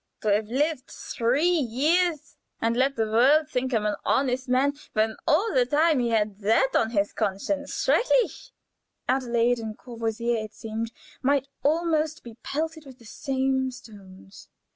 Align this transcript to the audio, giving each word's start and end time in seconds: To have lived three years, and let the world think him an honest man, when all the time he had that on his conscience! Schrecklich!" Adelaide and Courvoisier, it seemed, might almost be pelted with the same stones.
To 0.21 0.29
have 0.29 0.47
lived 0.47 0.87
three 0.89 1.45
years, 1.47 2.35
and 2.59 2.75
let 2.75 2.95
the 2.95 3.05
world 3.05 3.49
think 3.49 3.71
him 3.71 3.85
an 3.85 3.97
honest 4.03 4.49
man, 4.49 4.73
when 4.93 5.15
all 5.27 5.53
the 5.53 5.67
time 5.67 5.99
he 5.99 6.09
had 6.09 6.39
that 6.39 6.71
on 6.75 6.89
his 6.89 7.13
conscience! 7.13 7.71
Schrecklich!" 7.71 8.49
Adelaide 9.07 9.59
and 9.59 9.77
Courvoisier, 9.77 10.37
it 10.45 10.55
seemed, 10.55 10.91
might 11.21 11.47
almost 11.61 12.23
be 12.23 12.35
pelted 12.41 12.87
with 12.87 12.97
the 12.97 13.05
same 13.05 13.69
stones. 13.69 14.49